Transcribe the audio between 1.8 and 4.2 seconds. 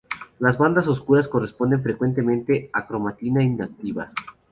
frecuentemente a cromatina inactiva.